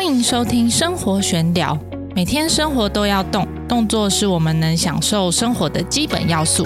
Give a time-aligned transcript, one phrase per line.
[0.00, 1.78] 欢迎收听生活玄聊。
[2.16, 6.64] 每天生活都要动，动作是我们能享受生活的基本要素。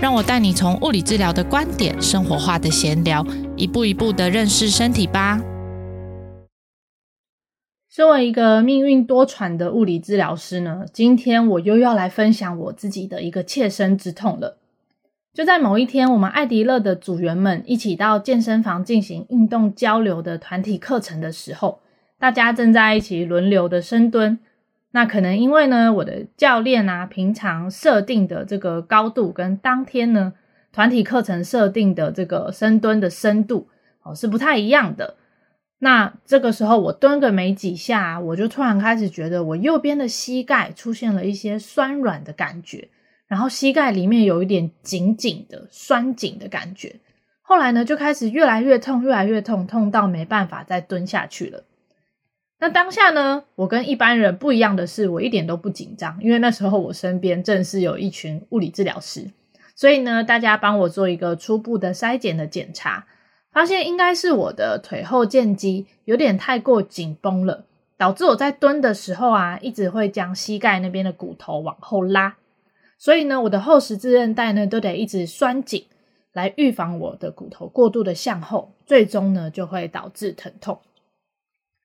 [0.00, 3.22] 让我带你从物理治疗的观点，生活化的闲聊，
[3.54, 5.38] 一步一步的认识身体吧。
[7.90, 14.56] 身为一个命运多舛的物理治疗师呢，今天我又要来分享我自己的一个切身之痛了。
[15.34, 21.80] 就在某一天，我们艾迪乐的组员们一起到健身房进行运动交流的团体课程的时候。
[22.20, 24.38] 大家正在一起轮流的深蹲，
[24.90, 30.34] 那可能因为呢，我的教练啊，平常设定的这个高度跟当天呢
[30.70, 33.68] 团体课程设定的这个深蹲的深度
[34.02, 35.16] 哦是不太一样的。
[35.78, 42.90] 那这个时候我蹲个没几下，我就突然开始觉得我右边的膝盖出现了一些酸软的感觉，
[43.26, 46.96] 然后膝盖里面有一点紧紧的酸紧的感觉。
[47.40, 51.64] 后来呢，就开始越来越痛，越来越痛，痛到没办法再蹲下去了。
[52.62, 59.30] 那当下呢，我跟一般人不一样的是，我一点都不紧张，因为那时候我身边正是有一群物理治疗师，
[59.74, 63.06] 所以呢，大家帮我做一个初步的筛检的检查，
[63.50, 67.64] 发现应该是我的腿后腱肌有点太过紧绷了，
[67.96, 72.36] 导致我在蹲的时候啊，一直会将膝盖那边的骨头往后拉，
[72.98, 75.86] 所以呢，我的后十字韧带呢都得一直拴紧，
[76.34, 80.78] 来预防我的骨头过度的向后，最终呢就会导致疼痛。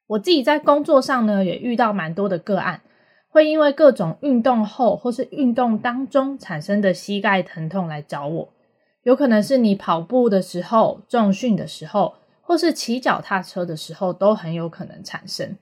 [0.08, 2.82] 我自己在工作上呢，也遇到蛮多的个案，
[3.30, 8.50] 会因为各种运动后或是运动当中产生的膝盖疼痛来找我。
[9.04, 15.58] 有可能是你跑步的时候、重训的时候，或是骑脚踏车的时候，都很有可能产生。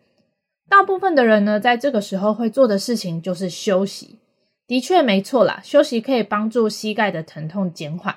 [0.70, 4.20] 大部分的人呢，在这个时候会做的事情就是休息。
[4.66, 8.16] 的确没错啦，休息可以帮助膝盖的疼痛减缓，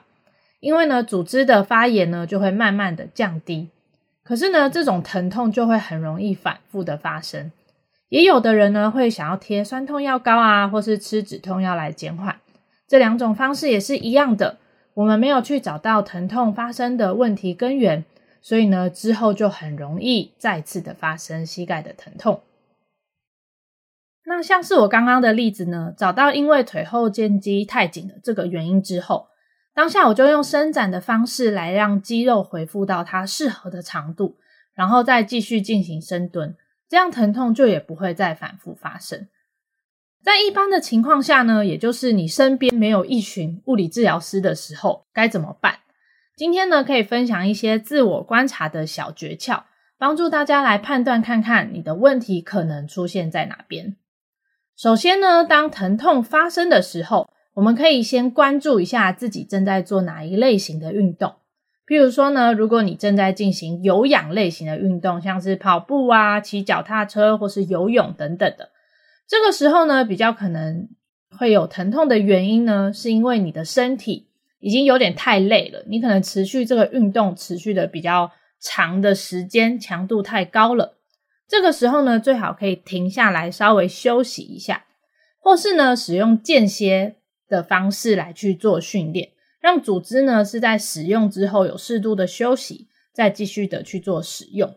[0.61, 3.71] 因为呢，组织的发炎呢就会慢慢的降低。
[4.27, 7.53] 可是呢，这种疼痛就会很容易反复的发生。
[8.09, 12.41] 也有的人呢，会想要贴酸痛药膏啊，或是吃止痛药来减缓。
[12.89, 14.59] 这两种方式也是一样的，
[14.95, 18.05] 我们没有去找到疼痛发生的问题根源，
[18.43, 22.41] 所以呢，之后就很容易再次的发生膝盖的疼痛。
[24.25, 29.29] 那像是我刚刚的例子呢，找到因为腿后腱肌太紧的这个原因之后。
[29.77, 34.39] 当下我就用伸展的方式来让肌肉恢复到它适合的长度，
[34.73, 36.57] 然后再继续进行深蹲，
[36.89, 39.29] 这样疼痛就也不会再反复发生。
[40.25, 45.81] 在一般的情况下呢，也就是你身边没有一群物理治疗师的时候，该怎么办？
[46.35, 49.65] 今天呢，可以分享一些自我观察的小诀窍，
[49.99, 53.95] 帮助大家来判断看看你的问题可能出现在哪边。
[54.75, 57.29] 首先呢，当疼痛发生的时候。
[57.57, 61.37] 我们可以先关注一下自己正在做哪一类型的运动，
[61.87, 68.69] 譬如说呢，如果你正在进行有氧类型的运动，像是跑步啊、骑脚踏车或是游泳等等的，
[69.27, 70.87] 这个时候呢，比较可能
[71.31, 74.29] 会有疼痛的原因呢，是因为你的身体
[74.61, 78.31] 已经有点太累了，你可能持续这个运动持续的比较
[78.61, 80.99] 长的时间，强度太高了，
[81.49, 84.85] 这个时候呢，最好可以停下来稍微休息一下，
[85.41, 87.17] 或是呢，使用间歇。
[87.49, 89.31] 的方式来去做训练，
[89.61, 94.77] 让组织呢是在使用之后有适度的休息，再继续的去做使用。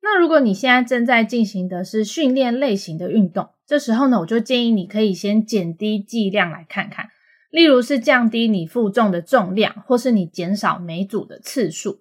[0.00, 7.08] 那如果你现在正在进行的是训练类型的运动，这时候呢，我就建议你可以先减低剂量来看看，
[7.50, 12.00] 例如是降低你负重的重量，或是你减少每组的次数。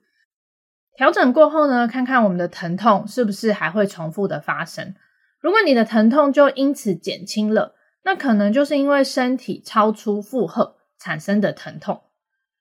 [0.96, 4.94] 调整过后呢，看看我们的疼痛是不是还会重复的发生。
[5.40, 7.76] 如果你的疼痛就因此减轻了。
[8.06, 12.02] 那可能就是因为身体超出负荷产生的疼痛，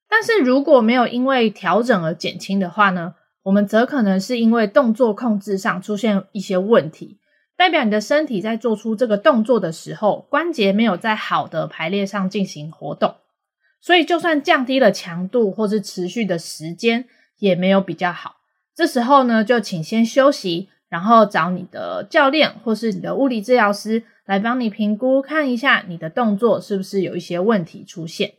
[0.08, 7.18] 但是如果没有因为调整而减轻的话呢，我们则可能是因为动作控制上出现一些问题，
[7.56, 13.16] 代表你的身体在做出这个动作的时候，关节没有在好的排列上进行活动，
[13.80, 17.06] 所以就算降低了强度或是持续的时间，
[17.38, 18.36] 也没有比较好。
[18.76, 24.04] 这时候呢，就请先休息，然后找你的教练或是你的物理治疗师。
[24.32, 28.32] 来帮你评估，看一下你的动作是不是有一些问题出现。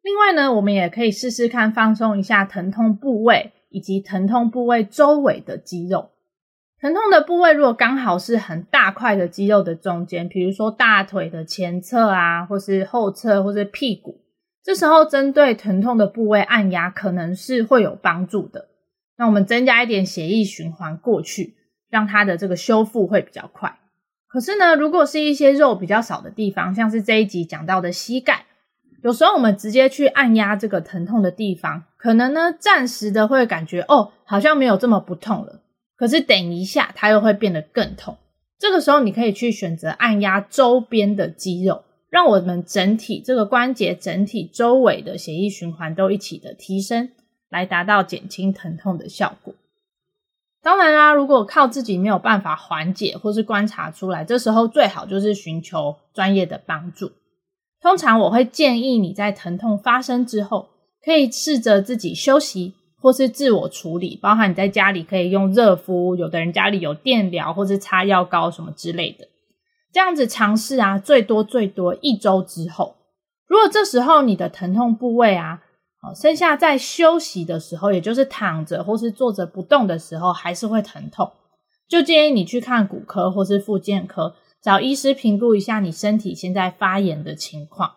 [0.00, 6.12] 另外呢，我们也可以试试看放松一下疼痛部位以及疼痛部位周围的肌肉。
[6.80, 14.22] 疼痛的部位如果刚好是很大块的肌肉的中间，比如说大腿的前侧啊，或是后侧，或是屁股，
[14.64, 18.70] 这时候针对疼痛的部位按压，可能是会有帮助的。
[19.18, 21.58] 那我们增加一点血液循环过去。
[21.92, 23.78] 让它的这个修复会比较快。
[24.26, 28.46] 可是呢，如果是一些肉比较少的地方，像是这一集讲到的膝盖，
[29.02, 35.60] 有时候我们直接去按压这个疼痛的地方，可能呢暂时的会感觉哦，好像没有这么不痛了。
[35.94, 38.16] 可是等一下它又会变得更痛。
[38.58, 47.10] 这个时候你可以去选择按压周边的肌肉，让我们整体这个关节整体周围的血液循环都一起的提升，
[47.50, 49.54] 来达到减轻疼痛的效果。
[50.62, 57.10] 当然啦，如果靠自己没有办法缓解或是观察出来，这时候最好就是寻求专业的帮助。
[57.80, 60.68] 通常我会建议你在疼痛发生之后，
[61.04, 69.26] 可以试着自己休息或是自我处理，包含你在家里可以用热敷，有的人家里有电疗或是擦药膏什么之类的，
[69.92, 72.94] 这样子尝试啊，最多最多一周之后，
[73.48, 75.62] 如果这时候你的疼痛部位啊。
[76.02, 81.32] 哦，剩下在休息的时候，也就是躺着或是坐着不动的时候，还是会疼痛，
[81.88, 87.92] 就建议你去看骨科或是复健科，找医师评估一下你身体现在发炎的情况。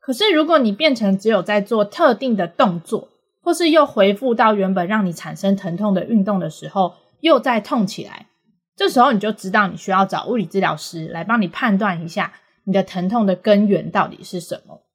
[0.00, 3.08] 可是，如果你变成只有在做特定的动作，
[3.42, 8.28] 或是又回复到原本让你产生疼痛的运动的时候，又再痛起来，
[8.76, 12.32] 这时候你就知道你需要找物理治疗师来帮你判断一下
[12.64, 14.85] 你的疼痛的根源到底是什么。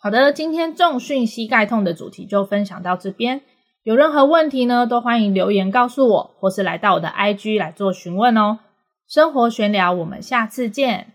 [0.00, 3.40] 好的，今天重训膝盖痛的主题就分享到这边。
[3.82, 8.60] 有任何问题呢，都欢迎留言告诉我，或是来到我的 IG 来做询问哦。
[9.08, 11.14] 生活闲聊，我们下次见。